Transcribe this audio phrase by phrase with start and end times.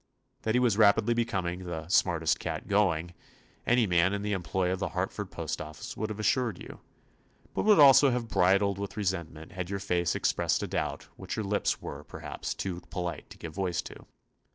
[0.41, 3.13] That he was rapidly becoming the "smartest cat going,"
[3.67, 6.79] any man in the employ of the Hartford postoffice would have assured you,
[7.55, 11.43] and would also have bridled with resentment had your face expressed a doubt which your
[11.43, 14.07] 53 THE AD\'ENTURES OF lips were, perhaps, too polite to give voice to.